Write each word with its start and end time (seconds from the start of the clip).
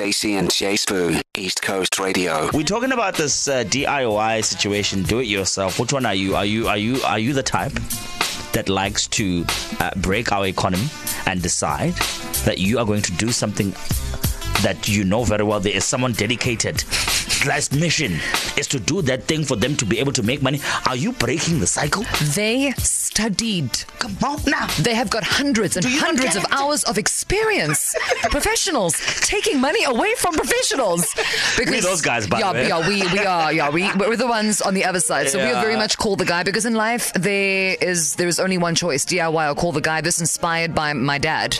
Stacey 0.00 0.36
and 0.36 0.50
J 0.50 0.76
Sbu, 0.76 1.20
East 1.36 1.60
Coast 1.60 1.98
Radio. 1.98 2.48
We're 2.54 2.62
talking 2.62 2.92
about 2.92 3.16
this 3.16 3.46
uh, 3.48 3.64
DIY 3.64 4.42
situation. 4.42 5.02
Do 5.02 5.18
it 5.18 5.26
yourself. 5.26 5.78
Which 5.78 5.92
one 5.92 6.06
are 6.06 6.14
you? 6.14 6.36
Are 6.36 6.46
you 6.46 6.68
are 6.68 6.78
you 6.78 7.02
are 7.02 7.18
you 7.18 7.34
the 7.34 7.42
type 7.42 7.74
that 8.54 8.70
likes 8.70 9.06
to 9.08 9.44
uh, 9.78 9.90
break 9.96 10.32
our 10.32 10.46
economy 10.46 10.88
and 11.26 11.42
decide 11.42 11.92
that 12.46 12.56
you 12.56 12.78
are 12.78 12.86
going 12.86 13.02
to 13.02 13.12
do 13.12 13.30
something 13.30 13.72
that 14.62 14.88
you 14.88 15.04
know 15.04 15.22
very 15.24 15.44
well 15.44 15.60
there 15.60 15.76
is 15.76 15.84
someone 15.84 16.12
dedicated 16.12 16.82
last 17.46 17.74
mission 17.74 18.12
is 18.56 18.66
to 18.68 18.80
do 18.80 19.02
that 19.02 19.24
thing 19.24 19.44
for 19.44 19.56
them 19.56 19.76
to 19.76 19.84
be 19.84 19.98
able 19.98 20.12
to 20.12 20.22
make 20.22 20.42
money 20.42 20.60
are 20.88 20.96
you 20.96 21.12
breaking 21.12 21.60
the 21.60 21.66
cycle 21.66 22.04
They 22.34 22.72
studied. 23.20 23.70
come 23.98 24.16
on 24.24 24.38
now 24.46 24.66
They 24.80 24.94
have 24.94 25.10
got 25.10 25.24
hundreds 25.24 25.76
and 25.76 25.84
Do 25.84 25.90
you 25.92 26.00
not 26.00 26.06
hundreds 26.06 26.36
of 26.36 26.46
hours 26.50 26.84
of 26.84 26.96
experience. 26.98 27.94
professionals 28.30 28.94
taking 29.20 29.60
money 29.60 29.84
away 29.84 30.14
from 30.16 30.34
professionals. 30.34 31.14
Because 31.58 31.84
those 31.84 32.00
guys, 32.00 32.26
by 32.26 32.38
the 32.38 32.46
yeah, 32.46 32.52
way. 32.52 32.68
yeah, 32.68 32.88
we 32.88 32.96
we 33.12 33.26
are, 33.26 33.52
yeah, 33.52 33.70
we 33.70 33.82
we're 33.96 34.16
the 34.16 34.26
ones 34.26 34.60
on 34.62 34.74
the 34.74 34.84
other 34.84 35.00
side. 35.00 35.28
So 35.28 35.38
we 35.38 35.50
are 35.52 35.62
very 35.62 35.76
much 35.76 35.98
call 35.98 36.16
the 36.16 36.24
guy 36.24 36.42
because 36.42 36.64
in 36.66 36.74
life 36.74 37.12
there 37.14 37.76
is 37.80 38.14
there 38.16 38.28
is 38.28 38.40
only 38.40 38.58
one 38.58 38.74
choice: 38.74 39.04
DIY 39.04 39.50
or 39.50 39.54
call 39.54 39.72
the 39.72 39.80
guy. 39.80 40.00
This 40.00 40.20
inspired 40.20 40.74
by 40.74 40.92
my 40.92 41.18
dad, 41.18 41.58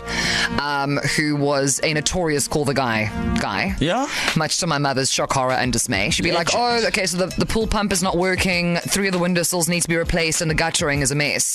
um, 0.61 0.99
who 1.17 1.37
was 1.37 1.81
a 1.83 1.93
notorious 1.95 2.49
call 2.49 2.65
the 2.65 2.75
guy 2.75 3.11
guy. 3.41 3.77
Yeah? 3.81 4.09
Much 4.37 4.59
to 4.59 4.67
my 4.67 4.79
mother's 4.79 5.11
shock, 5.13 5.33
horror, 5.33 5.53
and 5.53 5.73
dismay. 5.73 6.11
She'd 6.11 6.23
be 6.23 6.33
like, 6.33 6.49
"Oh, 6.55 6.87
okay, 6.89 7.07
so 7.07 7.17
the, 7.19 7.27
the 7.37 7.47
pool 7.47 7.67
pump 7.67 7.93
is 7.93 8.03
not 8.03 8.17
working. 8.17 8.77
Three 8.77 9.09
of 9.09 9.13
the 9.13 9.19
windowsills 9.19 9.69
need 9.69 9.83
to 9.83 9.89
be 9.89 9.97
replaced, 9.97 10.41
and 10.41 10.51
the 10.51 10.55
guttering 10.55 11.01
is 11.03 11.11
a 11.11 11.15
mess." 11.15 11.50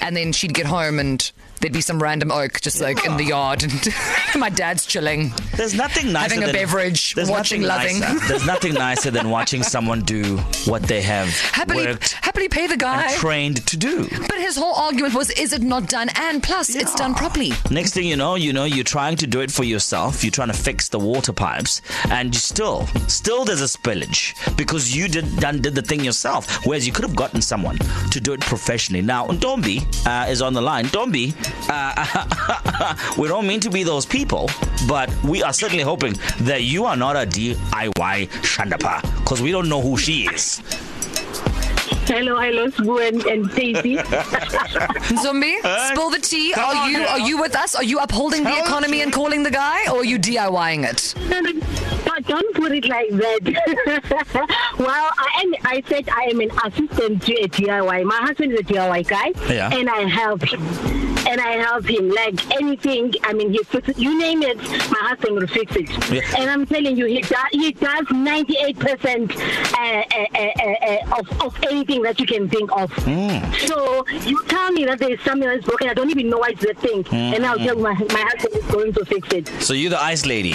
And 0.00 0.16
then 0.16 0.32
she'd 0.32 0.54
get 0.54 0.66
home 0.66 0.98
and. 0.98 1.30
There'd 1.60 1.72
be 1.72 1.80
some 1.80 2.02
random 2.02 2.30
oak 2.30 2.60
just 2.60 2.80
like 2.80 3.04
in 3.04 3.16
the 3.16 3.24
yard, 3.24 3.62
and 3.64 3.88
my 4.40 4.48
dad's 4.48 4.86
chilling. 4.86 5.32
There's 5.56 5.74
nothing 5.74 6.12
nicer 6.12 6.34
Having 6.34 6.42
a 6.42 6.46
than, 6.46 6.54
beverage, 6.54 7.14
there's 7.14 7.30
watching 7.30 7.62
nothing 7.62 8.00
Loving. 8.00 8.00
Nicer, 8.00 8.28
there's 8.28 8.46
nothing 8.46 8.74
nicer 8.74 9.10
than 9.10 9.30
watching 9.30 9.62
someone 9.62 10.02
do 10.02 10.36
what 10.66 10.82
they 10.84 11.02
have 11.02 11.28
Happily, 11.52 11.86
worked 11.86 12.12
happily 12.12 12.48
pay 12.48 12.66
the 12.66 12.76
guy. 12.76 13.04
and 13.06 13.12
trained 13.14 13.66
to 13.66 13.76
do. 13.76 14.08
But 14.28 14.38
his 14.38 14.56
whole 14.56 14.74
argument 14.74 15.14
was, 15.14 15.30
is 15.32 15.52
it 15.52 15.62
not 15.62 15.88
done? 15.88 16.08
And 16.16 16.42
plus, 16.42 16.74
it's 16.74 16.94
done 16.94 17.14
properly. 17.14 17.50
Next 17.70 17.92
thing 17.94 18.06
you 18.06 18.16
know, 18.16 18.34
you 18.36 18.52
know, 18.52 18.64
you're 18.64 18.84
trying 18.84 19.16
to 19.16 19.26
do 19.26 19.40
it 19.40 19.50
for 19.50 19.64
yourself. 19.64 20.22
You're 20.22 20.30
trying 20.30 20.48
to 20.48 20.54
fix 20.58 20.88
the 20.88 20.98
water 20.98 21.32
pipes, 21.32 21.82
and 22.10 22.34
you 22.34 22.38
still, 22.40 22.86
still 23.08 23.44
there's 23.44 23.60
a 23.62 23.64
spillage 23.64 24.34
because 24.56 24.94
you 24.94 25.08
did 25.08 25.24
done 25.38 25.60
did 25.60 25.74
the 25.74 25.82
thing 25.82 26.04
yourself. 26.04 26.64
Whereas 26.66 26.86
you 26.86 26.92
could 26.92 27.04
have 27.04 27.16
gotten 27.16 27.40
someone 27.42 27.78
to 28.10 28.20
do 28.20 28.32
it 28.32 28.40
professionally. 28.40 29.02
Now, 29.02 29.26
Ntombi 29.26 29.82
uh, 30.06 30.30
is 30.30 30.40
on 30.42 30.54
the 30.54 30.62
line. 30.62 30.86
Ntombi, 30.86 31.34
uh, 31.68 32.94
we 33.18 33.28
don't 33.28 33.46
mean 33.46 33.60
to 33.60 33.70
be 33.70 33.82
those 33.82 34.06
people, 34.06 34.48
but 34.86 35.10
we 35.24 35.42
are 35.42 35.52
certainly 35.52 35.82
hoping 35.84 36.14
that 36.40 36.62
you 36.62 36.84
are 36.84 36.96
not 36.96 37.16
a 37.16 37.26
DIY 37.26 38.28
Shandapa 38.42 39.02
because 39.20 39.40
we 39.42 39.50
don't 39.50 39.68
know 39.68 39.80
who 39.80 39.96
she 39.96 40.26
is. 40.26 40.60
Hello, 42.08 42.40
hello, 42.40 42.68
Sbu 42.68 43.06
and, 43.06 43.22
and 43.26 43.50
Stacey. 43.52 43.96
Ntombi, 45.12 45.58
spill 45.90 46.08
the 46.08 46.18
tea. 46.18 46.52
Come 46.52 46.74
Are 46.76 46.88
you 46.90 46.98
now. 47.00 47.08
are 47.12 47.20
you 47.20 47.38
with 47.38 47.54
us? 47.54 47.74
Are 47.74 47.84
you 47.84 47.98
upholding 47.98 48.44
the 48.44 48.58
economy 48.58 49.00
us. 49.00 49.04
and 49.04 49.12
calling 49.12 49.42
the 49.42 49.50
guy, 49.50 49.84
or 49.92 49.98
are 49.98 50.04
you 50.04 50.18
DIYing 50.18 50.84
it? 50.88 51.14
No, 51.28 51.40
no, 51.40 51.52
but 52.06 52.26
don't 52.26 52.54
put 52.54 52.72
it 52.72 52.86
like 52.88 53.10
that. 53.10 53.42
well, 54.78 55.10
I 55.18 55.42
am. 55.42 55.54
I 55.64 55.82
said 55.86 56.08
I 56.08 56.22
am 56.30 56.40
an 56.40 56.50
assistant 56.64 57.22
to 57.24 57.34
a 57.42 57.48
DIY. 57.48 58.04
My 58.04 58.16
husband 58.16 58.52
is 58.54 58.60
a 58.60 58.64
DIY 58.64 59.06
guy, 59.06 59.32
Yeah. 59.52 59.70
and 59.74 59.90
I 59.90 60.04
help 60.08 60.42
him. 60.50 60.62
And 61.28 61.40
I 61.40 61.52
help 61.66 61.84
him 61.88 62.08
like 62.10 62.38
anything. 62.56 63.12
I 63.22 63.32
mean, 63.32 63.50
he 63.52 63.62
fix. 63.64 63.98
You 63.98 64.18
name 64.18 64.42
it, 64.42 64.56
my 64.90 64.98
husband 65.08 65.36
will 65.36 65.46
fix 65.46 65.76
it. 65.76 65.88
And 66.38 66.48
I'm 66.50 66.66
telling 66.66 66.96
you, 66.96 67.06
he 67.06 67.20
does. 67.20 67.48
He 67.52 67.72
does 67.72 68.06
98 68.10 68.78
percent 68.78 69.36
uh, 69.36 70.02
uh, 70.14 70.38
uh, 70.38 71.18
of 71.18 71.42
of 71.42 71.64
anything 71.64 72.02
that 72.02 72.18
you 72.18 72.26
can 72.26 72.48
think 72.48 72.70
of. 72.72 72.92
So 73.68 74.06
you 74.26 74.42
tell 74.48 74.72
me 74.72 74.84
that 74.86 74.98
there 74.98 75.10
is 75.12 75.20
something 75.20 75.48
that's 75.48 75.64
broken. 75.64 75.88
I 75.88 75.94
don't 75.94 76.10
even 76.10 76.30
know 76.30 76.38
what's 76.38 76.60
the 76.60 76.74
thing, 76.74 77.04
and 77.12 77.44
I'll 77.44 77.58
tell 77.58 77.76
my 77.76 77.92
my 77.92 78.24
husband 78.32 78.56
is 78.56 78.64
going 78.70 78.92
to 78.94 79.04
fix 79.04 79.28
it. 79.32 79.48
So 79.62 79.74
you're 79.74 79.90
the 79.90 80.00
ice 80.00 80.24
lady. 80.26 80.54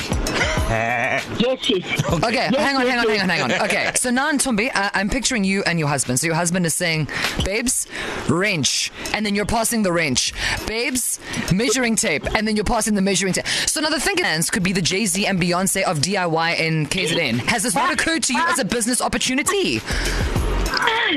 Yes, 0.73 1.69
yes. 1.69 2.13
Okay, 2.23 2.49
Yes, 2.51 2.55
hang 2.55 2.75
on, 2.77 2.85
yes, 2.85 2.89
hang 2.89 2.99
on, 2.99 3.07
yes. 3.07 3.21
hang 3.21 3.41
on, 3.41 3.49
hang 3.49 3.59
on. 3.61 3.65
Okay, 3.67 3.91
so 3.95 4.09
now 4.09 4.31
Ntombi, 4.31 4.69
I- 4.73 4.85
uh, 4.87 4.89
I'm 4.93 5.09
picturing 5.09 5.43
you 5.43 5.63
and 5.65 5.77
your 5.79 5.87
husband. 5.87 6.19
So 6.19 6.25
your 6.27 6.35
husband 6.35 6.65
is 6.65 6.73
saying, 6.73 7.07
"Babes, 7.45 7.87
wrench," 8.27 8.91
and 9.13 9.25
then 9.25 9.35
you're 9.35 9.45
passing 9.45 9.83
the 9.83 9.91
wrench. 9.91 10.33
Babes, 10.67 11.19
measuring 11.53 11.95
tape, 11.95 12.25
and 12.35 12.47
then 12.47 12.55
you're 12.55 12.65
passing 12.65 12.95
the 12.95 13.01
measuring 13.01 13.33
tape. 13.33 13.47
So 13.67 13.81
now 13.81 13.89
the 13.89 13.99
thinking 13.99 14.25
hands 14.25 14.49
could 14.49 14.63
be 14.63 14.73
the 14.73 14.81
Jay 14.81 15.05
Z 15.05 15.25
and 15.25 15.39
Beyonce 15.41 15.83
of 15.83 15.99
DIY 15.99 16.57
in 16.59 16.87
KZN. 16.87 17.39
Has 17.49 17.63
this 17.63 17.75
not 17.75 17.91
occurred 17.93 18.23
to 18.23 18.33
you 18.33 18.41
as 18.47 18.59
a 18.59 18.65
business 18.65 19.01
opportunity? 19.01 19.81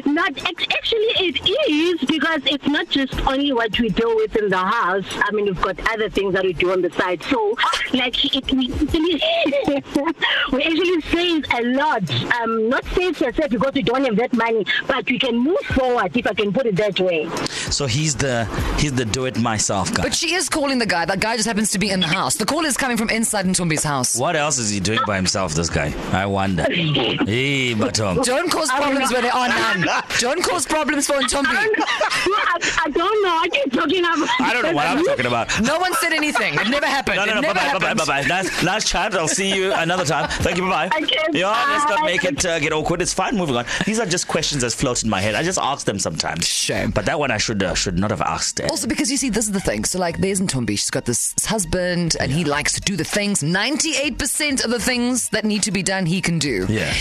Not 0.05 0.37
actually, 0.47 1.13
it 1.17 1.41
is 1.71 2.01
because 2.07 2.43
it's 2.45 2.67
not 2.67 2.89
just 2.89 3.15
only 3.27 3.53
what 3.53 3.79
we 3.81 3.89
deal 3.89 4.15
with 4.17 4.37
in 4.37 4.51
the 4.51 4.59
house. 4.59 5.07
I 5.11 5.31
mean, 5.31 5.47
we've 5.47 5.61
got 5.61 5.79
other 5.93 6.11
things 6.11 6.35
that 6.35 6.45
we 6.45 6.53
do 6.53 6.73
on 6.73 6.83
the 6.83 6.91
side. 6.93 7.23
So, 7.23 7.57
like, 7.95 8.23
it, 8.25 8.53
we 8.53 8.69
actually 8.69 9.23
we 10.53 10.63
actually 10.65 11.01
save 11.03 11.45
a 11.55 11.63
lot. 11.63 12.35
Um, 12.41 12.69
not 12.69 12.85
save 12.87 13.17
se 13.17 13.33
because 13.49 13.73
we 13.75 13.83
don't 13.83 14.05
have 14.05 14.17
that 14.17 14.33
money, 14.35 14.67
but 14.87 15.07
we 15.07 15.19
can 15.19 15.39
move 15.39 15.61
forward 15.61 16.15
if 16.17 16.27
I 16.27 16.35
can 16.35 16.53
put 16.53 16.67
it 16.67 16.77
that 16.77 17.01
way. 17.01 17.29
So 17.71 17.87
he's 17.87 18.15
the 18.15 18.45
he's 18.79 18.93
the 18.93 19.05
do 19.05 19.25
it 19.27 19.39
myself 19.39 19.93
guy. 19.95 20.03
But 20.05 20.15
she 20.15 20.35
is 20.35 20.49
calling 20.49 20.79
the 20.79 20.87
guy. 20.87 21.05
That 21.05 21.21
guy 21.21 21.37
just 21.37 21.47
happens 21.49 21.71
to 21.73 21.79
be 21.79 21.91
in 21.91 22.01
the 22.01 22.07
house. 22.07 22.37
The 22.37 22.45
call 22.47 22.65
is 22.65 22.77
coming 22.77 22.97
from 22.97 23.11
inside 23.11 23.45
Ntombi's 23.47 23.83
house. 23.85 24.17
What 24.17 24.37
else 24.37 24.59
is 24.59 24.71
he 24.71 24.81
doing 24.81 25.01
by 25.07 25.17
himself, 25.17 25.55
this 25.55 25.69
guy? 25.69 25.93
I 26.13 26.27
wonder. 26.27 26.63
hey, 26.65 27.75
Batom. 27.75 28.25
Don't 28.25 28.51
cause 28.51 28.71
problems 28.71 29.13
where 29.13 29.23
there 29.23 29.35
are 29.35 29.49
none. 29.49 29.87
Don't 30.19 30.43
cause 30.43 30.67
problems 30.67 31.07
for 31.07 31.15
I 31.17 31.23
Ntombi. 31.23 31.53
don't, 31.53 31.79
I, 31.79 32.83
I 32.87 32.91
don't 32.91 33.23
know 33.23 33.35
what 33.35 33.55
you're 33.55 33.83
talking 33.83 34.01
about. 34.05 34.29
I 34.41 34.53
don't 34.53 34.63
know 34.63 34.73
what 34.73 34.87
I'm 34.87 35.05
talking 35.05 35.27
about. 35.27 35.61
No 35.63 35.79
one 35.79 35.93
said 35.95 36.13
anything. 36.13 36.55
It 36.55 36.69
never 36.69 36.87
happened. 36.87 37.17
No, 37.17 37.25
no, 37.25 37.35
no. 37.35 37.43
Bye 37.43 37.53
bye, 37.53 37.55
bye 37.55 37.79
bye, 37.79 37.89
happened. 37.89 37.99
bye 37.99 38.05
bye. 38.23 38.23
Nice, 38.29 38.63
nice 38.63 38.89
chat. 38.89 39.15
I'll 39.15 39.29
see 39.29 39.55
you 39.55 39.73
another 39.73 40.05
time. 40.05 40.29
Thank 40.29 40.57
you. 40.57 40.63
Bye 40.69 40.89
bye. 40.89 40.99
Okay, 41.03 41.17
Yeah, 41.33 41.49
let's 41.71 41.89
not 41.91 42.05
make 42.05 42.25
it 42.25 42.45
uh, 42.45 42.59
get 42.61 42.73
awkward. 42.73 43.03
It's 43.03 43.13
fine. 43.15 43.37
Moving 43.37 43.57
on. 43.57 43.65
These 43.85 43.99
are 44.01 44.07
just 44.07 44.29
questions 44.29 44.63
that 44.63 44.73
float 44.73 45.03
in 45.03 45.11
my 45.11 45.21
head. 45.21 45.35
I 45.35 45.43
just 45.43 45.59
ask 45.59 45.87
them 45.87 45.99
sometimes. 45.99 46.47
Shame. 46.47 46.91
But 46.91 47.07
that 47.07 47.19
one 47.19 47.31
I 47.31 47.39
should 47.39 47.56
uh, 47.63 47.75
should 47.75 47.99
not 47.99 48.11
have 48.11 48.21
asked. 48.23 48.61
Uh, 48.61 48.67
Also, 48.71 48.87
because 48.87 49.11
you 49.11 49.17
see, 49.17 49.31
this 49.31 49.47
is 49.47 49.53
the 49.53 49.61
thing. 49.61 49.85
So, 49.85 49.99
like, 49.99 50.19
there's 50.19 50.41
Ntombi. 50.41 50.71
She's 50.79 50.91
got 50.91 51.05
this, 51.05 51.35
husband, 51.45 52.17
and 52.21 52.31
he 52.33 52.45
likes 52.45 52.73
to 52.75 52.81
do 52.81 52.97
the 52.97 53.05
things. 53.05 53.43
98% 53.43 54.65
of 54.65 54.71
the 54.71 54.79
things 54.81 55.29
that 55.31 55.45
need 55.45 55.63
to 55.65 55.71
be 55.73 55.83
done, 55.83 56.07
he 56.07 56.21
can 56.21 56.39
do. 56.39 56.67
yeah. 56.69 56.93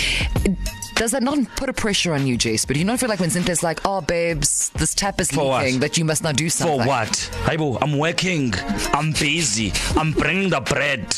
Does 0.96 1.12
that 1.12 1.24
not 1.24 1.38
put 1.58 1.68
a 1.68 1.74
pressure 1.74 2.14
on 2.14 2.26
you, 2.26 2.38
Jace? 2.38 2.66
But 2.66 2.78
you 2.78 2.86
don't 2.86 2.98
feel 2.98 3.10
like 3.10 3.20
when 3.20 3.30
Cynthia's 3.30 3.62
like, 3.62 3.82
oh, 3.84 4.00
babes, 4.00 4.50
this 4.70 4.94
tap 4.94 5.20
is 5.22 5.32
For 5.32 5.48
what? 5.48 5.66
leaking, 5.66 5.80
that 5.82 5.98
you 5.98 6.06
must 6.06 6.24
not 6.24 6.36
do 6.36 6.50
something. 6.50 6.82
For 6.82 6.88
what? 6.88 7.10
Haibo, 7.46 7.78
I'm 7.82 7.98
working. 7.98 8.54
I'm 8.94 9.12
busy. 9.12 9.72
I'm 9.96 10.12
bringing 10.12 10.50
the 10.50 10.62
bread. 10.62 11.14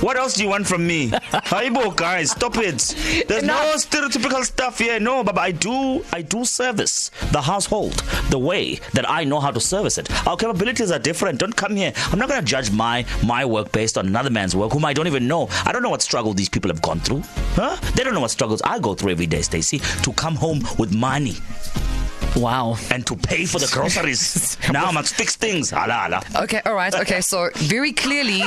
What 0.00 0.16
else 0.16 0.34
do 0.34 0.42
you 0.42 0.48
want 0.48 0.66
from 0.66 0.86
me? 0.86 1.10
Haibo, 1.52 1.94
guys, 1.96 2.30
stop 2.30 2.56
it. 2.58 3.24
There's 3.28 3.42
no 3.42 3.54
stereotypical 3.76 4.44
stuff 4.44 4.78
here. 4.78 4.98
No, 5.00 5.22
but 5.24 5.38
I 5.38 5.52
do 5.52 6.04
I 6.12 6.22
do 6.22 6.44
service 6.44 7.10
the 7.30 7.40
household 7.40 7.94
the 8.30 8.38
way 8.38 8.76
that 8.94 9.08
I 9.08 9.24
know 9.24 9.40
how 9.40 9.50
to 9.50 9.60
service 9.60 9.98
it. 9.98 10.10
Our 10.26 10.36
capabilities 10.36 10.90
are 10.90 10.98
different. 10.98 11.38
Don't 11.38 11.56
come 11.56 11.76
here. 11.76 11.92
I'm 12.10 12.18
not 12.18 12.28
gonna 12.28 12.42
judge 12.42 12.70
my 12.70 13.04
my 13.24 13.44
work 13.44 13.72
based 13.72 13.98
on 13.98 14.06
another 14.06 14.30
man's 14.30 14.56
work 14.56 14.72
whom 14.72 14.84
I 14.84 14.92
don't 14.92 15.06
even 15.06 15.28
know. 15.28 15.48
I 15.64 15.72
don't 15.72 15.82
know 15.82 15.90
what 15.90 16.02
struggle 16.02 16.34
these 16.34 16.48
people 16.48 16.70
have 16.70 16.82
gone 16.82 17.00
through. 17.00 17.22
Huh? 17.54 17.76
They 17.94 18.04
don't 18.04 18.14
know 18.14 18.20
what 18.20 18.30
struggles 18.30 18.62
I 18.62 18.78
go 18.78 18.94
through 18.94 19.12
every 19.12 19.26
day, 19.26 19.42
Stacey, 19.42 19.78
to 20.02 20.12
come 20.12 20.34
home 20.34 20.60
with 20.78 20.94
money 20.94 21.36
Wow. 22.36 22.76
and 22.90 23.06
to 23.06 23.14
pay 23.16 23.44
for 23.44 23.58
the 23.58 23.68
groceries. 23.72 24.56
now 24.72 24.86
I 24.86 24.92
must 24.92 25.14
fix 25.14 25.36
things. 25.36 25.70
Hala, 25.70 25.92
hala. 25.92 26.22
Okay, 26.44 26.60
all 26.64 26.74
right. 26.74 26.94
Okay, 26.94 27.20
so 27.20 27.50
very 27.56 27.92
clearly 27.92 28.42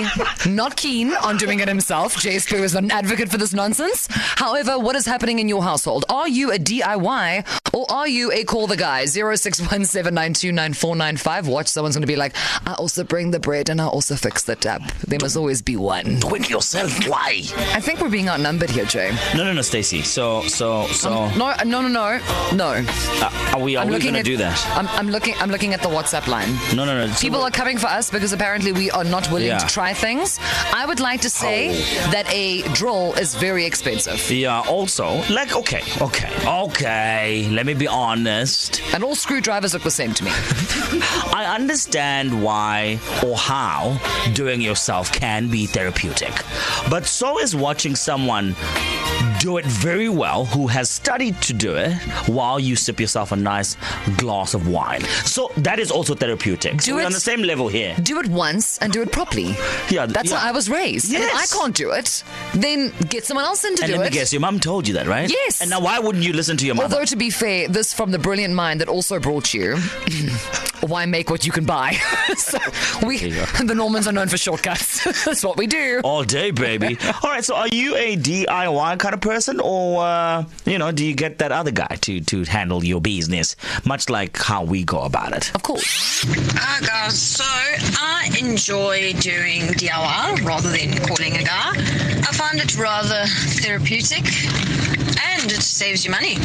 not 0.47 0.75
keen 0.75 1.13
on 1.13 1.38
doing 1.38 1.59
it 1.59 1.68
himself. 1.68 2.18
J 2.18 2.38
Sbu 2.38 2.59
is 2.62 2.73
an 2.75 2.90
advocate 2.91 3.29
for 3.29 3.37
this 3.37 3.53
nonsense. 3.53 4.08
However, 4.11 4.79
what 4.79 4.96
is 4.96 5.05
happening 5.05 5.37
in 5.40 5.47
your 5.47 5.61
household? 5.64 6.05
Are 6.09 6.28
you 6.28 6.52
a 6.52 6.58
DIY 6.58 7.46
or 7.73 7.85
are 7.91 8.08
you 8.08 8.32
a 8.32 8.43
call 8.43 8.66
the 8.67 8.78
guy? 8.78 9.03
0617929495. 9.03 11.47
Watch, 11.47 11.67
someone's 11.67 11.96
going 11.96 12.02
to 12.02 12.08
be 12.08 12.16
like, 12.16 12.34
I 12.66 12.73
also 12.73 13.03
bring 13.03 13.31
the 13.31 13.40
bread 13.40 13.70
and 13.70 13.79
I 13.81 13.88
also 13.88 14.16
fix 14.16 14.43
the 14.43 14.55
tap. 14.55 14.81
There 15.08 15.20
must 15.22 15.38
always 15.38 15.61
be 15.61 15.76
one. 15.78 16.20
Do 16.20 16.35
it 16.35 16.49
yourself. 16.49 17.08
Why? 17.08 17.41
I 17.73 17.79
think 17.81 18.02
we're 18.02 18.09
being 18.09 18.29
outnumbered 18.29 18.70
here, 18.70 18.85
Jay. 18.85 19.11
No, 19.35 19.43
no, 19.43 19.53
no, 19.53 19.61
Stacey. 19.61 20.02
So, 20.02 20.41
so, 20.47 20.88
so, 20.88 21.29
No, 21.35 21.53
no, 21.66 21.81
no, 21.81 21.88
no. 21.88 22.20
No. 22.53 22.84
uh, 22.88 23.52
are 23.55 23.59
we 23.61 23.74
we 23.83 23.91
looking 23.91 24.11
gonna 24.13 24.23
do 24.23 24.37
that? 24.37 24.66
I'm, 24.77 24.87
I'm 24.89 25.09
looking. 25.09 25.35
I'm 25.39 25.49
looking 25.49 25.73
at 25.73 25.81
the 25.81 25.89
WhatsApp 25.89 26.27
line. 26.27 26.49
No, 26.75 26.85
no, 26.85 27.05
no. 27.05 27.13
People 27.16 27.41
are 27.41 27.51
coming 27.51 27.77
for 27.77 27.87
us 27.87 28.09
because 28.09 28.31
apparently 28.31 28.72
we 28.72 28.89
are 28.91 29.03
not 29.03 29.29
willing 29.31 29.47
Yeah. 29.47 29.57
to 29.57 29.67
try 29.67 29.93
things. 29.93 30.39
I 30.73 30.85
would 30.85 30.99
like 30.99 31.22
to 31.22 31.29
say 31.29 31.69
oh. 31.72 32.11
that 32.11 32.25
a 32.31 32.61
drill 32.73 33.13
is 33.13 33.35
very 33.35 33.66
expensive. 33.66 34.29
Yeah, 34.31 34.61
also, 34.61 35.23
like, 35.29 35.55
okay, 35.55 35.83
okay, 36.01 36.31
okay, 36.47 37.47
let 37.51 37.66
me 37.66 37.73
be 37.73 37.87
honest. 37.87 38.81
And 38.93 39.03
all 39.03 39.16
screwdrivers 39.16 39.73
look 39.73 39.83
the 39.83 39.91
same 39.91 40.13
to 40.13 40.23
me. 40.23 40.31
I 41.33 41.51
understand 41.53 42.43
why 42.43 42.99
or 43.25 43.35
how 43.37 43.99
doing 44.33 44.61
yourself 44.61 45.11
can 45.11 45.49
be 45.49 45.66
therapeutic, 45.66 46.33
but 46.89 47.05
so 47.05 47.39
is 47.39 47.55
watching 47.55 47.95
someone 47.95 48.55
do 49.45 49.57
it 49.57 49.65
very 49.65 50.09
well 50.09 50.45
who 50.45 50.65
has 50.65 50.89
studied 50.89 51.39
to 51.39 51.53
do 51.53 51.75
it 51.75 51.93
while 52.27 52.59
you 52.59 52.75
sip 52.75 52.99
yourself 52.99 53.31
a 53.31 53.35
nice 53.35 53.77
glass 54.17 54.55
of 54.55 54.67
wine. 54.67 55.01
So 55.23 55.51
that 55.57 55.77
is 55.77 55.91
also 55.91 56.15
therapeutic. 56.15 56.81
So 56.81 56.85
Do 56.91 56.95
we're 56.95 57.01
it- 57.01 57.05
on 57.05 57.11
the 57.11 57.19
same 57.19 57.43
level 57.43 57.67
here. 57.67 57.95
Do 58.01 58.19
it 58.19 58.27
once 58.27 58.79
and 58.79 58.91
do 58.91 59.03
it 59.03 59.11
properly. 59.11 59.55
Yeah, 59.91 60.07
That's 60.07 60.31
yeah. 60.31 60.37
how 60.39 60.49
I 60.49 60.51
was 60.51 60.67
raised. 60.67 61.13
And 61.13 61.23
if 61.23 61.35
I 61.35 61.45
can't 61.45 61.75
do 61.75 61.91
it, 61.91 62.23
then 62.55 62.91
get 63.07 63.23
someone 63.25 63.45
else 63.45 63.63
in 63.65 63.75
to 63.75 63.83
And 63.83 63.91
do 63.91 63.97
let 63.99 64.07
it. 64.07 64.09
me 64.13 64.17
guess, 64.17 64.33
your 64.33 64.39
mum 64.39 64.59
told 64.59 64.87
you 64.87 64.95
that, 64.95 65.05
right? 65.05 65.29
Yes. 65.29 65.61
And 65.61 65.69
now 65.69 65.79
why 65.79 65.99
wouldn't 65.99 66.23
you 66.23 66.33
listen 66.33 66.57
to 66.57 66.65
your 66.65 66.73
mother? 66.73 66.95
Although 66.95 67.05
to 67.05 67.15
be 67.15 67.29
fair, 67.29 67.67
this 67.67 67.93
from 67.93 68.09
the 68.09 68.17
brilliant 68.19 68.55
mind 68.55 68.81
that 68.81 68.89
also 68.89 69.19
brought 69.19 69.53
you. 69.53 69.77
Why 70.81 71.05
make 71.07 71.31
what 71.31 71.45
you 71.47 71.51
can 71.51 71.65
buy? 71.65 71.93
so 72.37 72.59
we, 73.03 73.17
There 73.17 73.29
you 73.29 73.35
go. 73.35 73.45
the 73.65 73.73
Normans 73.73 74.07
are 74.07 74.11
known 74.11 74.27
for 74.27 74.37
shortcuts. 74.37 75.03
That's 75.25 75.43
what 75.43 75.57
we 75.57 75.65
do. 75.65 75.99
All 76.03 76.23
day, 76.23 76.51
baby. 76.51 76.97
All 77.23 77.31
right, 77.31 77.43
so 77.43 77.55
are 77.55 77.69
you 77.69 77.95
a 77.95 78.15
DIY 78.15 78.99
kind 78.99 79.13
of 79.15 79.21
person, 79.21 79.34
or 79.59 80.03
uh, 80.03 80.46
you 80.66 80.78
know, 80.78 80.91
do 80.91 81.05
you 81.05 81.14
get 81.14 81.40
that 81.40 81.52
other 81.52 81.72
guy 81.72 81.97
to 82.02 82.22
to 82.22 82.43
handle 82.46 82.84
your 82.84 83.02
business, 83.02 83.55
much 83.85 84.09
like 84.09 84.37
how 84.37 84.64
we 84.64 84.84
go 84.84 85.02
about 85.02 85.34
it? 85.34 85.53
Of 85.55 85.64
course. 85.64 86.26
Ah, 86.58 86.79
guys, 86.85 87.22
so 87.22 87.43
I 87.43 88.29
enjoy 88.40 89.14
doing 89.20 89.61
DIY 89.76 90.43
rather 90.46 90.70
than 90.70 90.91
calling 91.05 91.35
a 91.37 91.43
guy. 91.43 91.72
I 92.28 92.32
find 92.34 92.59
it 92.59 92.78
rather 92.78 93.26
therapeutic 93.61 94.26
and 95.26 95.52
it 95.52 95.61
saves 95.61 96.05
you 96.05 96.11
money. 96.11 96.38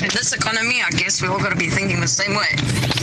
In 0.00 0.08
this 0.10 0.32
economy, 0.32 0.80
I 0.80 0.90
guess 0.90 1.20
we 1.20 1.26
all 1.28 1.38
got 1.38 1.48
to 1.50 1.56
be 1.56 1.68
thinking 1.68 2.00
the 2.00 2.06
same 2.06 2.36
way. 2.36 2.46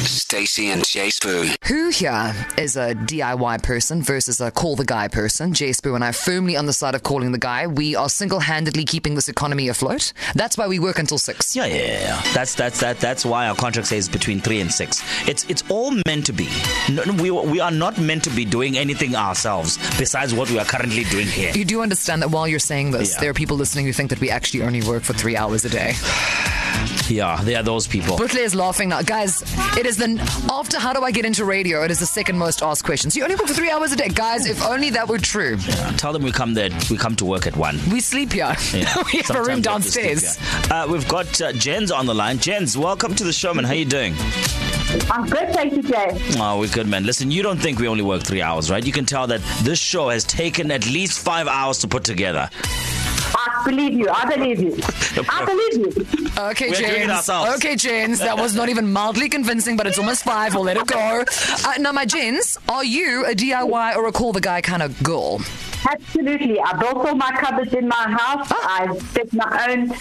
Stacey 0.06 0.70
and 0.70 0.86
J 0.86 1.10
Sbu. 1.10 1.56
Who 1.68 1.90
here 1.90 2.34
is 2.58 2.78
a 2.78 2.96
DIY 2.96 3.64
person 3.64 4.02
versus 4.02 4.40
a 4.40 4.50
call 4.50 4.78
the 4.78 4.86
guy 4.86 5.10
person? 5.10 5.54
J 5.54 5.72
Sbu 5.72 5.96
and 5.96 6.04
I 6.06 6.10
are 6.10 6.14
firmly 6.14 6.56
on 6.56 6.68
the 6.68 6.74
side 6.74 6.96
of 6.96 7.04
calling 7.04 7.34
the 7.34 7.38
guy. 7.38 7.68
We 7.68 7.96
are 7.96 8.08
single 8.08 8.40
handedly 8.40 8.86
keeping 8.86 9.16
this 9.16 9.28
economy 9.28 9.68
afloat. 9.68 10.14
That's 10.36 10.58
why 10.58 10.68
we 10.68 10.80
work 10.80 10.98
until 10.98 11.18
six. 11.18 11.54
Yeah, 11.54 11.66
yeah, 11.66 11.76
yeah, 11.76 12.00
yeah. 12.00 12.22
That's 12.34 12.56
that's 12.56 12.80
that. 12.80 13.00
That's 13.00 13.26
why 13.26 13.48
our 13.50 13.56
contract 13.56 13.90
says 13.90 14.08
between 14.08 14.40
three 14.40 14.62
and 14.62 14.72
six. 14.72 15.02
It's 15.28 15.44
it's 15.50 15.64
all 15.70 15.92
meant 16.08 16.26
to 16.28 16.34
be. 16.34 16.48
No, 16.90 17.04
no, 17.04 17.22
we 17.22 17.30
we 17.30 17.60
are 17.60 17.72
not 17.72 17.98
meant 17.98 18.24
to 18.24 18.30
be 18.30 18.46
doing 18.46 18.78
anything 18.78 19.16
ourselves 19.16 19.78
besides 20.00 20.34
what 20.34 20.50
we 20.50 20.60
are 20.60 20.66
currently 20.66 21.04
doing 21.06 21.28
here. 21.28 21.52
You 21.54 21.66
do 21.66 21.82
understand 21.82 22.22
that 22.22 22.30
while 22.32 22.48
you're 22.48 22.60
saying 22.60 22.92
this, 22.92 23.14
Yeah. 23.16 23.20
there 23.20 23.30
are 23.32 23.34
people 23.34 23.58
listening 23.58 23.86
who 23.86 23.92
think 23.94 24.12
that 24.12 24.22
we 24.22 24.30
actually 24.30 24.64
only 24.64 24.82
work 24.82 25.04
for 25.04 25.14
three 25.14 25.36
hours 25.36 25.66
a 25.66 25.70
day. 25.70 25.94
Yeah, 27.10 27.42
they 27.44 27.56
are 27.56 27.64
those 27.64 27.88
people. 27.88 28.18
Butle 28.18 28.40
is 28.40 28.56
laughing 28.56 28.90
now. 28.90 29.02
Guys, 29.02 29.42
it 29.78 29.86
is 29.86 29.98
the. 29.98 30.16
After 30.50 30.80
How 30.80 30.94
Do 30.94 31.02
I 31.02 31.12
Get 31.12 31.26
Into 31.26 31.46
Radio? 31.46 31.84
It 31.84 31.92
is 31.92 32.00
the 32.00 32.06
second 32.06 32.38
most 32.38 32.62
asked 32.62 32.84
question. 32.84 33.12
So 33.12 33.18
you 33.18 33.24
only 33.24 33.36
work 33.36 33.48
for 33.48 33.54
three 33.54 33.70
hours 33.70 33.92
a 33.92 33.96
day. 33.96 34.10
Guys, 34.10 34.48
if 34.48 34.64
only 34.66 34.90
that 34.92 35.08
were 35.08 35.20
true. 35.20 35.58
Tell 35.98 36.14
them 36.14 36.24
we 36.24 36.32
come 36.32 36.54
there. 36.54 36.70
We 36.90 36.98
come 36.98 37.16
to 37.18 37.26
work 37.26 37.46
at 37.48 37.56
one. 37.56 37.80
We 37.92 38.00
sleep 38.00 38.34
here. 38.34 38.56
Yeah. 38.74 39.04
we 39.14 39.20
have 39.20 39.36
a 39.36 39.44
room 39.44 39.64
Sometimes 39.64 39.96
we 39.96 40.02
have 40.04 40.22
downstairs. 40.22 40.38
Uh, 40.72 40.88
we've 40.90 41.08
got 41.08 41.42
uh, 41.42 41.54
Jens 41.54 41.92
on 41.92 42.06
the 42.06 42.16
line. 42.16 42.40
Jens, 42.40 42.78
welcome 42.78 43.14
to 43.16 43.24
the 43.24 43.34
show, 43.34 43.54
man. 43.54 43.66
How 43.66 43.74
you 43.74 43.86
doing? 43.86 44.16
I'm 45.12 45.28
good, 45.28 45.54
thank 45.54 45.74
you, 45.74 45.84
Jay. 45.84 46.08
Oh, 46.38 46.60
we're 46.60 46.70
good, 46.70 46.88
man. 46.88 47.06
Listen, 47.06 47.32
you 47.32 47.44
don't 47.44 47.58
think 47.58 47.80
we 47.80 47.88
only 47.88 48.04
work 48.04 48.24
three 48.24 48.42
hours, 48.42 48.72
right? 48.72 48.86
You 48.86 48.92
can 48.92 49.06
tell 49.06 49.28
that 49.28 49.42
this 49.64 49.80
show 49.80 50.10
has 50.10 50.24
taken 50.24 50.72
at 50.72 50.86
least 50.86 51.20
five 51.20 51.48
hours 51.48 51.80
to 51.80 51.88
put 51.88 52.04
together. 52.04 52.50
I 53.66 53.70
believe 53.72 53.94
you. 53.94 54.10
I 54.10 54.26
believe 54.36 54.60
you. 54.62 54.78
I 55.30 55.46
believe 55.46 55.74
you. 55.98 56.06
Okay, 56.38 56.70
We're 56.70 56.76
doing 56.76 56.92
it 56.92 56.98
James. 56.98 57.12
ourselves. 57.12 57.56
Okay, 57.56 57.76
James. 57.76 58.20
That 58.20 58.38
was 58.38 58.54
not 58.56 58.70
even 58.70 58.92
mildly 58.94 59.28
convincing, 59.28 59.76
but 59.76 59.88
it's 59.88 59.98
almost 59.98 60.24
five. 60.24 60.54
We'll 60.54 60.64
let 60.66 60.78
it 60.78 60.86
go. 60.86 61.24
Uh, 61.66 61.74
now, 61.80 61.92
my 61.92 62.06
Jens, 62.06 62.58
are 62.70 62.84
you 62.84 63.26
a 63.26 63.34
DIY 63.34 63.96
or 63.96 64.08
a 64.08 64.12
call 64.12 64.34
the 64.34 64.42
guy 64.42 64.62
kind 64.62 64.84
of 64.84 65.02
girl? 65.02 65.42
Absolutely. 65.88 66.60
I 66.60 66.74
built 66.78 66.96
all 67.08 67.14
my 67.16 67.32
cupboards 67.32 67.72
in 67.74 67.88
my 67.88 67.96
house. 67.96 68.48
Ah. 68.52 68.82
I 68.82 69.00
did 69.14 69.32
my 69.34 69.68
own. 69.70 69.92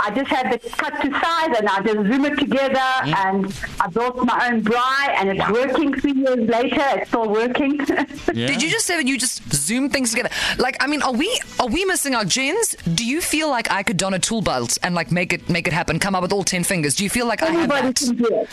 I 0.00 0.10
just 0.14 0.30
had 0.30 0.50
the 0.52 0.58
cut 0.70 0.94
to 1.02 1.10
size 1.10 1.56
and 1.58 1.68
I 1.68 1.82
just 1.82 1.96
zoom 2.10 2.24
it 2.24 2.38
together 2.38 2.74
Mm. 2.74 3.14
and 3.26 3.60
I 3.80 3.88
built 3.88 4.24
my 4.24 4.48
own 4.48 4.62
braai 4.62 5.08
and 5.18 5.28
it's 5.30 5.50
working 5.50 5.92
three 6.00 6.12
years 6.12 6.48
later. 6.48 6.82
It's 6.94 7.08
still 7.08 7.28
working. 7.28 7.78
Yeah. 8.32 8.46
Did 8.46 8.62
you 8.62 8.70
just 8.70 8.86
say 8.86 8.96
that 8.96 9.06
you 9.06 9.18
just 9.18 9.42
zoom 9.64 9.88
things 9.90 10.10
together? 10.10 10.30
Like, 10.58 10.76
I 10.82 10.86
mean, 10.86 11.02
are 11.02 11.12
we 11.12 11.28
are 11.60 11.66
we 11.68 11.84
missing 11.84 12.14
our 12.14 12.24
Jens? 12.24 12.76
Do 12.94 13.04
you 13.04 13.20
feel 13.20 13.48
like 13.48 13.70
I 13.70 13.82
could 13.82 13.96
don 13.96 14.14
a 14.14 14.18
tool 14.18 14.42
belt 14.42 14.78
and 14.82 14.94
like 14.94 15.10
make 15.10 15.32
it 15.32 15.48
make 15.48 15.66
it 15.66 15.72
happen? 15.72 15.98
Come 15.98 16.14
up 16.14 16.22
with 16.22 16.32
all 16.32 16.44
ten 16.44 16.64
fingers. 16.64 16.94
Do 16.94 17.04
you 17.04 17.10
feel 17.10 17.26
like 17.26 17.42
I 17.42 17.46
have 17.46 17.70
Anybody 17.70 17.88
that? 17.88 17.96
can 17.96 18.16
do 18.16 18.26
it. 18.26 18.48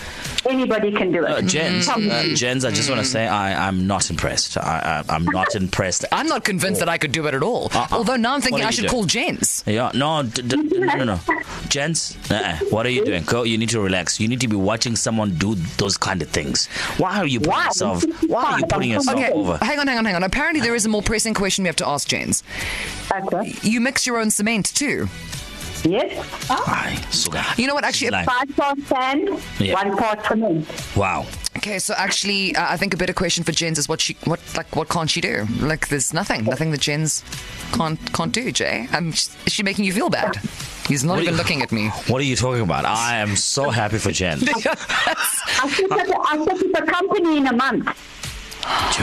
Anybody 0.46 0.92
can 0.92 1.12
do 1.12 1.26
it. 1.26 1.30
Uh, 1.32 1.42
Jens, 1.42 1.88
Mm. 1.88 2.10
uh, 2.10 2.36
Jens, 2.36 2.64
I 2.66 2.72
just 2.72 2.90
want 2.90 3.02
to 3.02 3.06
say 3.08 3.28
I, 3.28 3.68
I'm 3.68 3.86
not 3.88 4.10
impressed. 4.10 4.58
I, 4.58 5.04
I, 5.08 5.14
I'm 5.16 5.26
not 5.26 5.56
impressed. 5.56 6.06
I'm 6.12 6.28
not 6.28 6.44
convinced 6.44 6.80
that 6.80 6.90
I 6.90 6.98
could 6.98 7.12
do 7.12 7.28
it 7.28 7.34
at 7.34 7.44
all. 7.44 7.70
Uh-uh. 7.74 7.88
Although 7.92 8.16
now 8.16 8.34
I'm 8.36 8.42
thinking 8.42 8.64
I 8.64 8.70
should 8.72 8.82
doing? 8.84 8.92
call 8.92 9.06
Jens. 9.06 9.64
Yeah, 9.68 9.92
no, 9.94 10.24
d- 10.24 10.42
d- 10.42 10.56
no, 10.80 10.96
no, 10.96 11.04
no. 11.04 11.20
Jens, 11.70 12.18
uh-uh. 12.30 12.58
what 12.70 12.86
are 12.86 12.90
you 12.90 13.04
doing? 13.06 13.24
Go, 13.24 13.44
you 13.44 13.58
need 13.58 13.70
to 13.70 13.82
relax. 13.82 14.20
You 14.20 14.28
need 14.28 14.42
to 14.42 14.48
be 14.48 14.56
watching 14.56 14.96
someone 14.96 15.36
do 15.36 15.56
those 15.78 15.98
kind 15.98 16.22
of 16.22 16.30
things. 16.30 16.68
Why 16.98 17.18
are 17.20 17.28
you 17.28 17.40
putting 17.40 17.52
Why? 17.54 17.66
yourself? 17.66 18.04
Why 18.28 18.44
are 18.44 18.60
you 18.60 18.66
putting 18.66 18.90
yourself 18.92 19.18
Okay, 19.18 19.32
over? 19.32 19.58
hang 19.62 19.80
on, 19.80 19.88
hang 19.88 19.98
on, 19.98 20.06
hang 20.06 20.16
on. 20.16 20.24
Apparently, 20.24 20.62
there 20.62 20.76
is 20.76 20.86
a 20.86 20.90
more 20.90 21.01
pressing 21.02 21.34
question 21.34 21.64
we 21.64 21.68
have 21.68 21.76
to 21.78 21.88
ask 21.88 22.08
Jens. 22.08 22.44
Okay. 23.12 23.54
You 23.64 23.80
mix 23.82 24.06
your 24.08 24.18
own 24.18 24.30
cement 24.32 24.74
too. 24.74 25.08
Yes. 25.84 26.14
Aye, 26.48 27.04
sugar. 27.12 27.44
You 27.58 27.66
know 27.66 27.74
what? 27.74 27.84
Actually, 27.84 28.08
She's 28.08 28.12
lying. 28.12 28.28
Five 28.28 28.56
part 28.56 28.80
sand, 28.82 29.30
Yeah. 29.58 29.74
one 29.74 29.98
part 29.98 30.24
cement. 30.28 30.68
Wow. 30.96 31.26
Okay, 31.58 31.80
so 31.80 31.96
actually, 31.98 32.56
uh, 32.56 32.66
I 32.72 32.78
think 32.78 32.94
a 32.94 32.98
better 32.98 33.14
question 33.14 33.44
for 33.44 33.52
Jens 33.52 33.80
is 33.80 33.90
what 33.90 34.00
she, 34.00 34.16
what 34.26 34.40
like, 34.56 34.76
what 34.76 34.90
can't 34.90 35.10
she 35.10 35.22
do? 35.22 35.48
Like, 35.60 35.88
there's 35.90 36.14
nothing, 36.14 36.44
nothing 36.46 36.70
that 36.72 36.82
Jens 36.82 37.24
can't 37.74 38.00
can't 38.14 38.32
do. 38.32 38.52
Jay, 38.52 38.88
um, 38.94 39.10
is 39.10 39.36
she 39.48 39.64
making 39.64 39.86
you 39.86 39.92
feel 39.94 40.10
bad? 40.12 40.38
He's 40.88 41.04
not 41.04 41.14
What 41.14 41.24
even 41.24 41.34
you- 41.34 41.38
looking 41.40 41.62
at 41.64 41.72
me. 41.72 41.88
What 42.08 42.22
are 42.22 42.26
you 42.26 42.36
talking 42.36 42.62
about? 42.62 42.86
I 42.86 43.16
am 43.18 43.36
so 43.36 43.72
happy 43.72 43.98
for 43.98 44.12
Jen. 44.12 44.40
I 44.48 45.68
set 45.70 45.92
up, 45.92 46.26
I 46.32 46.46
set 46.46 46.76
up 46.76 46.84
a 46.84 46.92
company 46.92 47.38
in 47.38 47.48
a 47.48 47.54
month 47.54 47.90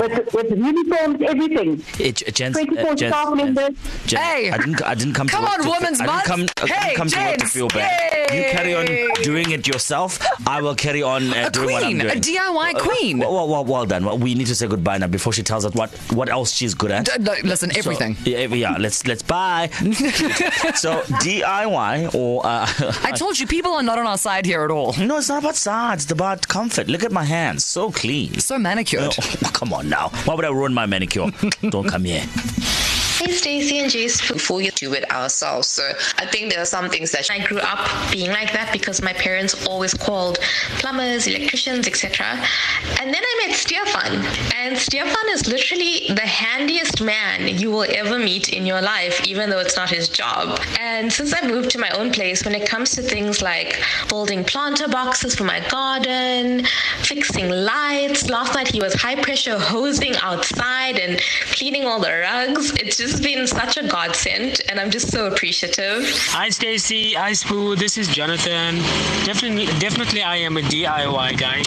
with, 0.00 0.32
with 0.34 0.50
uniforms, 0.50 1.20
everything. 1.22 1.82
It, 1.98 2.16
Jen's, 2.34 2.54
24 2.56 2.94
Jen's, 2.94 3.14
staff 3.14 3.34
members. 3.34 3.70
Jen, 4.06 4.20
Hey! 4.22 4.50
I 4.50 4.56
didn't. 4.58 4.82
I 4.82 4.94
didn't 4.94 5.14
come. 5.14 5.28
Come 5.28 5.44
to 5.44 5.50
work 5.50 5.58
on, 5.60 5.64
to, 5.64 5.70
Women's 5.70 6.00
I 6.00 6.06
Month. 6.06 6.24
didn't 6.26 6.54
come. 6.56 6.64
I 6.70 6.72
Hey, 6.72 6.86
didn't 6.88 6.96
come 6.98 7.08
to 7.08 7.18
work 7.18 7.32
to 7.34 7.38
Jens. 7.40 7.52
feel 7.52 7.68
bad. 7.68 8.34
You 8.34 8.42
carry 8.50 8.74
on 8.74 8.86
doing 9.22 9.50
it 9.50 9.66
yourself. 9.66 10.18
I 10.46 10.60
will 10.62 10.74
carry 10.74 11.02
on 11.02 11.32
uh, 11.32 11.46
A 11.46 11.50
doing 11.50 11.70
what 11.72 11.82
I'm 11.84 11.98
queen, 11.98 12.10
a. 12.10 12.14
DIY 12.20 12.78
queen. 12.78 13.18
Well, 13.18 13.32
well, 13.34 13.48
well, 13.48 13.64
well 13.64 13.86
done. 13.86 14.04
Well, 14.04 14.18
we 14.18 14.34
need 14.34 14.46
to 14.48 14.54
say 14.54 14.66
goodbye 14.66 14.98
now 14.98 15.06
before 15.06 15.32
she 15.32 15.42
tells 15.42 15.64
us 15.64 15.74
what 15.74 15.90
what 16.12 16.28
else 16.28 16.52
she's 16.52 16.74
good 16.74 16.90
at. 16.90 17.06
D- 17.06 17.12
no, 17.20 17.34
listen, 17.44 17.70
So, 17.70 17.78
everything. 17.78 18.16
yeah, 18.24 18.40
yeah. 18.40 18.76
Let's 18.78 19.06
let's 19.06 19.22
bye. 19.22 19.68
so 20.74 21.00
DIY 21.24 22.14
or 22.14 22.44
uh, 22.44 22.66
I 23.02 23.12
told 23.12 23.38
you, 23.38 23.46
people 23.46 23.72
are 23.72 23.82
not 23.82 23.98
on 23.98 24.06
our 24.06 24.18
side 24.18 24.46
here 24.46 24.62
at 24.64 24.70
all. 24.70 24.94
no, 24.98 25.18
it's 25.18 25.28
not 25.28 25.42
about 25.42 25.56
size. 25.56 26.02
It's 26.04 26.12
about 26.12 26.46
comfort. 26.48 26.88
Look 26.88 27.02
at 27.04 27.12
my 27.12 27.24
hands, 27.24 27.64
so 27.64 27.90
clean. 27.90 28.38
So 28.40 28.58
manicured. 28.58 29.16
Oh, 29.18 29.47
come 29.52 29.72
on 29.72 29.88
now. 29.88 30.08
Why 30.24 30.34
would 30.34 30.44
I 30.44 30.50
ruin 30.50 30.74
my 30.74 30.86
manicure? 30.86 31.30
Don't 31.70 31.88
come 31.88 32.04
here. 32.04 32.24
Hey 33.28 33.34
Stacey 33.34 33.78
and 33.80 33.90
Jace, 33.90 34.26
before 34.32 34.62
you 34.62 34.70
do 34.70 34.94
it 34.94 35.12
ourselves. 35.12 35.68
So 35.68 35.92
I 36.16 36.24
think 36.24 36.50
there 36.50 36.62
are 36.62 36.64
some 36.64 36.88
things 36.88 37.12
that 37.12 37.30
I 37.30 37.44
grew 37.46 37.58
up 37.58 37.86
being 38.10 38.30
like 38.30 38.54
that 38.54 38.72
because 38.72 39.02
my 39.02 39.12
parents 39.12 39.66
always 39.66 39.92
called 39.92 40.38
plumbers, 40.78 41.26
electricians, 41.26 41.86
etc. 41.86 42.24
And 42.98 43.12
then 43.12 43.22
I 43.22 43.46
met 43.46 43.54
Stefan, 43.54 44.24
and 44.56 44.78
Stefan 44.78 45.28
is 45.28 45.46
literally 45.46 46.06
the 46.08 46.22
handiest 46.22 47.02
man 47.02 47.48
you 47.58 47.70
will 47.70 47.84
ever 47.90 48.18
meet 48.18 48.48
in 48.48 48.64
your 48.64 48.80
life, 48.80 49.20
even 49.26 49.50
though 49.50 49.58
it's 49.58 49.76
not 49.76 49.90
his 49.90 50.08
job. 50.08 50.58
And 50.80 51.12
since 51.12 51.34
I 51.34 51.46
moved 51.46 51.68
to 51.72 51.78
my 51.78 51.90
own 51.90 52.10
place, 52.10 52.46
when 52.46 52.54
it 52.54 52.66
comes 52.66 52.92
to 52.92 53.02
things 53.02 53.42
like 53.42 53.78
building 54.08 54.42
planter 54.42 54.88
boxes 54.88 55.34
for 55.34 55.44
my 55.44 55.60
garden, 55.68 56.64
fixing 57.02 57.50
lights, 57.50 58.30
last 58.30 58.54
night 58.54 58.68
he 58.68 58.80
was 58.80 58.94
high 58.94 59.16
pressure 59.16 59.58
hosing 59.58 60.16
outside 60.16 60.98
and 60.98 61.20
cleaning 61.52 61.84
all 61.84 62.00
the 62.00 62.10
rugs. 62.10 62.72
It's 62.72 62.96
just 62.96 63.17
been 63.20 63.46
such 63.46 63.76
a 63.76 63.86
godsend, 63.86 64.60
and 64.68 64.78
I'm 64.78 64.90
just 64.90 65.10
so 65.10 65.26
appreciative. 65.26 66.04
Hi 66.30 66.48
Stacey, 66.48 67.14
hi 67.14 67.32
Sbu, 67.32 67.76
this 67.78 67.98
is 67.98 68.08
Jonathan. 68.08 68.76
Definitely 69.24 69.66
definitely 69.78 70.22
I 70.22 70.36
am 70.36 70.56
a 70.56 70.60
DIY 70.62 71.38
guy. 71.38 71.62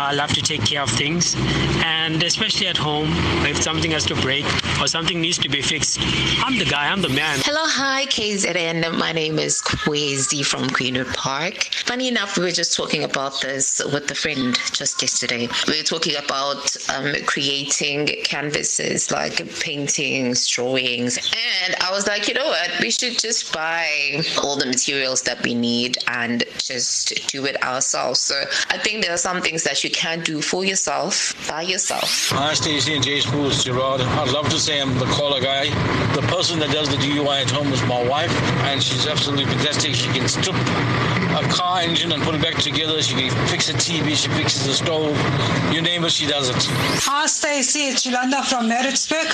I 0.00 0.12
love 0.12 0.32
to 0.32 0.40
take 0.40 0.64
care 0.64 0.82
of 0.82 0.90
things, 0.90 1.36
and 1.84 2.22
especially 2.22 2.66
at 2.68 2.76
home, 2.78 3.10
if 3.44 3.62
something 3.62 3.90
has 3.90 4.06
to 4.06 4.14
break 4.16 4.46
or 4.80 4.86
something 4.86 5.20
needs 5.20 5.36
to 5.38 5.48
be 5.50 5.60
fixed, 5.60 5.98
I'm 6.42 6.58
the 6.58 6.64
guy, 6.64 6.90
I'm 6.90 7.02
the 7.02 7.10
man. 7.10 7.38
Hello, 7.42 7.60
hi, 7.64 8.06
KZN. 8.06 8.98
My 8.98 9.12
name 9.12 9.38
is 9.38 9.60
Kwezi 9.60 10.44
from 10.44 10.68
Greenwood 10.68 11.08
Park. 11.08 11.64
Funny 11.84 12.08
enough, 12.08 12.38
we 12.38 12.44
were 12.44 12.50
just 12.50 12.74
talking 12.74 13.04
about 13.04 13.42
this 13.42 13.82
with 13.92 14.10
a 14.10 14.14
friend 14.14 14.58
just 14.72 15.02
yesterday. 15.02 15.48
We 15.68 15.76
were 15.76 15.84
talking 15.84 16.16
about 16.16 16.74
um, 16.88 17.14
creating 17.26 18.06
canvases, 18.24 19.10
like 19.10 19.36
paintings, 19.60 20.48
drawings, 20.48 21.18
and 21.64 21.74
I 21.80 21.90
was 21.90 22.06
like, 22.06 22.26
you 22.26 22.32
know 22.32 22.46
what, 22.46 22.70
we 22.80 22.90
should 22.90 23.18
just 23.18 23.52
buy 23.52 24.22
all 24.42 24.56
the 24.56 24.66
materials 24.66 25.22
that 25.22 25.42
we 25.42 25.54
need 25.54 25.98
and 26.06 26.42
just 26.56 27.28
do 27.28 27.44
it 27.44 27.62
ourselves. 27.62 28.20
So 28.20 28.40
I 28.70 28.78
think 28.78 29.04
there 29.04 29.12
are 29.12 29.18
some 29.18 29.42
things 29.42 29.62
that 29.64 29.84
you 29.84 29.89
can 29.90 30.20
do 30.20 30.40
for 30.40 30.64
yourself, 30.64 31.34
by 31.48 31.62
yourself. 31.62 32.30
Hi, 32.30 32.54
Stacey 32.54 32.94
and 32.94 33.02
J 33.04 33.18
Sbu, 33.18 33.64
Gerard. 33.64 34.00
I'd 34.00 34.30
love 34.30 34.48
to 34.50 34.58
say 34.58 34.80
I'm 34.80 34.98
the 34.98 35.06
caller 35.06 35.40
guy. 35.40 35.64
The 36.14 36.22
person 36.22 36.58
that 36.60 36.70
does 36.70 36.88
the 36.88 36.96
DIY 36.96 37.42
at 37.42 37.50
home 37.50 37.72
is 37.72 37.82
my 37.82 38.02
wife, 38.08 38.32
and 38.64 38.82
she's 38.82 39.06
absolutely 39.06 39.46
fantastic. 39.46 39.94
She 39.94 40.08
can 40.08 40.28
strip 40.28 40.56
a 41.36 41.46
car 41.48 41.80
engine 41.80 42.12
and 42.12 42.22
put 42.22 42.34
it 42.34 42.42
back 42.42 42.56
together. 42.56 43.00
She 43.02 43.14
can 43.14 43.30
fix 43.48 43.68
a 43.68 43.74
TV. 43.74 44.16
She 44.16 44.28
fixes 44.30 44.66
a 44.66 44.74
stove. 44.74 45.16
You 45.72 45.80
name 45.82 46.04
it, 46.04 46.12
she 46.12 46.26
does 46.26 46.48
it. 46.48 46.56
Hi, 46.58 47.26
Stacey. 47.26 47.88
It's 47.88 48.04
Yolanda 48.04 48.42
from 48.42 48.68
Maritzburg. 48.68 49.26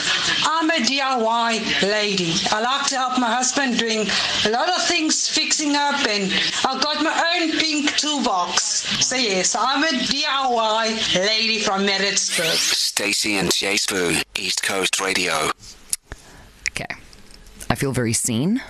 I'm 0.44 0.68
a 0.70 0.75
DIY 0.75 1.82
lady. 1.82 2.34
I 2.50 2.60
like 2.60 2.86
to 2.88 2.96
help 2.96 3.18
my 3.18 3.30
husband 3.30 3.78
doing 3.78 4.06
a 4.44 4.50
lot 4.50 4.68
of 4.68 4.82
things, 4.86 5.28
fixing 5.28 5.75
up, 5.75 6.06
and 6.06 6.32
I've 6.64 6.82
got 6.82 7.02
my 7.02 7.40
own 7.40 7.52
pink 7.58 7.96
toolbox. 7.96 8.62
So 9.04 9.16
yes, 9.16 9.54
I'm 9.58 9.82
a 9.82 9.88
DIY 9.88 10.35
lady 10.44 11.58
from 11.60 11.86
Maritzburg. 11.86 12.44
Stacey 12.46 13.36
and 13.36 13.52
J 13.52 13.74
Sbu, 13.74 14.22
East 14.38 14.62
Coast 14.62 15.00
Radio. 15.00 15.50
Okay. 16.70 16.86
I 17.70 17.74
feel 17.74 17.92
very 17.92 18.12
seen. 18.12 18.60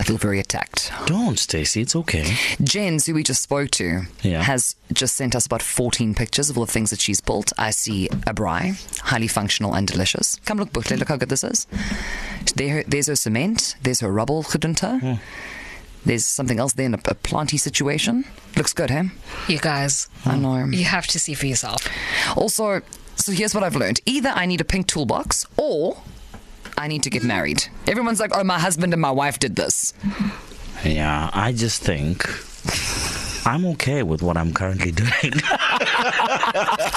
I 0.00 0.04
feel 0.04 0.16
very 0.18 0.38
attacked. 0.38 0.92
Don't, 1.06 1.38
Stacey. 1.38 1.80
It's 1.80 1.96
okay. 1.96 2.36
Jens, 2.62 3.06
who 3.06 3.14
we 3.14 3.24
just 3.24 3.42
spoke 3.42 3.70
to, 3.72 4.02
Yeah. 4.22 4.42
has 4.42 4.76
just 4.92 5.16
sent 5.16 5.34
us 5.34 5.44
about 5.46 5.60
14 5.62 6.14
pictures 6.14 6.50
of 6.50 6.56
all 6.58 6.66
the 6.66 6.70
things 6.72 6.90
that 6.90 7.00
she's 7.00 7.20
built. 7.20 7.52
I 7.58 7.70
see 7.70 8.06
a 8.08 8.32
braai, 8.34 8.76
highly 9.00 9.26
functional 9.28 9.74
and 9.74 9.88
delicious. 9.88 10.38
Come 10.44 10.58
look, 10.58 10.72
Butle, 10.72 10.98
look 10.98 11.08
how 11.08 11.16
good 11.16 11.30
this 11.30 11.42
is. 11.42 11.66
There, 12.54 12.84
there's 12.86 13.08
her 13.08 13.16
cement, 13.16 13.74
there's 13.82 13.98
her 14.00 14.12
rubble 14.12 14.44
gedunte. 14.44 15.18
There's 16.08 16.24
something 16.24 16.58
else 16.58 16.72
there 16.72 16.86
in 16.86 16.94
a, 16.94 17.00
a 17.04 17.14
planty 17.14 17.58
situation. 17.58 18.24
Looks 18.56 18.72
good, 18.72 18.88
hey? 18.88 19.10
You 19.46 19.58
guys, 19.58 20.08
I 20.24 20.38
know. 20.38 20.64
you 20.64 20.84
have 20.84 21.06
to 21.08 21.18
see 21.18 21.34
for 21.34 21.44
yourself. 21.44 21.86
Also, 22.34 22.80
so 23.16 23.30
here's 23.32 23.54
what 23.54 23.62
I've 23.62 23.76
learned. 23.76 24.00
Either 24.06 24.30
I 24.30 24.46
need 24.46 24.62
a 24.62 24.64
pink 24.64 24.86
toolbox 24.86 25.44
or 25.58 25.98
I 26.78 26.88
need 26.88 27.02
to 27.02 27.10
get 27.10 27.22
married. 27.24 27.64
Everyone's 27.86 28.20
like, 28.20 28.30
oh, 28.34 28.42
my 28.42 28.58
husband 28.58 28.94
and 28.94 29.02
my 29.02 29.10
wife 29.10 29.38
did 29.38 29.56
this. 29.56 29.92
Yeah, 30.82 31.28
I 31.34 31.52
just 31.52 31.82
think 31.82 32.24
I'm 33.46 33.66
okay 33.72 34.02
with 34.02 34.22
what 34.22 34.38
I'm 34.38 34.54
currently 34.54 34.92
doing. 34.92 35.10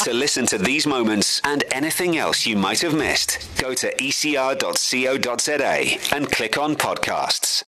To 0.05 0.13
listen 0.13 0.45
to 0.47 0.57
these 0.57 0.87
moments 0.87 1.41
and 1.43 1.63
anything 1.71 2.17
else 2.17 2.45
you 2.45 2.55
might 2.55 2.79
have 2.81 2.93
missed, 2.95 3.47
go 3.59 3.73
to 3.75 3.93
ecr.co.za 3.97 5.73
and 6.15 6.31
click 6.31 6.57
on 6.57 6.75
podcasts. 6.75 7.59